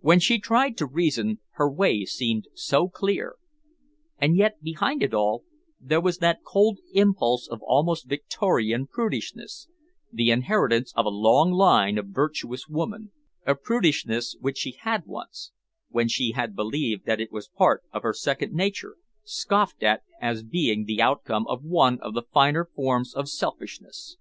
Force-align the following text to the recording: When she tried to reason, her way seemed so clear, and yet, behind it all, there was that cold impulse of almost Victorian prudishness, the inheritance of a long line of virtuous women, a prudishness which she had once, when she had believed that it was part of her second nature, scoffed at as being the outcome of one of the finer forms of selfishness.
When 0.00 0.20
she 0.20 0.38
tried 0.40 0.78
to 0.78 0.86
reason, 0.86 1.40
her 1.56 1.70
way 1.70 2.06
seemed 2.06 2.48
so 2.54 2.88
clear, 2.88 3.34
and 4.16 4.34
yet, 4.34 4.62
behind 4.62 5.02
it 5.02 5.12
all, 5.12 5.44
there 5.78 6.00
was 6.00 6.16
that 6.16 6.42
cold 6.42 6.78
impulse 6.94 7.46
of 7.46 7.60
almost 7.64 8.08
Victorian 8.08 8.86
prudishness, 8.86 9.68
the 10.10 10.30
inheritance 10.30 10.94
of 10.96 11.04
a 11.04 11.10
long 11.10 11.50
line 11.52 11.98
of 11.98 12.06
virtuous 12.06 12.68
women, 12.68 13.12
a 13.46 13.54
prudishness 13.54 14.34
which 14.40 14.56
she 14.56 14.78
had 14.80 15.04
once, 15.04 15.52
when 15.90 16.08
she 16.08 16.30
had 16.32 16.56
believed 16.56 17.04
that 17.04 17.20
it 17.20 17.30
was 17.30 17.46
part 17.48 17.82
of 17.92 18.00
her 18.02 18.14
second 18.14 18.54
nature, 18.54 18.96
scoffed 19.24 19.82
at 19.82 20.00
as 20.22 20.42
being 20.42 20.86
the 20.86 21.02
outcome 21.02 21.46
of 21.48 21.62
one 21.62 22.00
of 22.00 22.14
the 22.14 22.22
finer 22.32 22.64
forms 22.74 23.12
of 23.14 23.28
selfishness. 23.28 24.16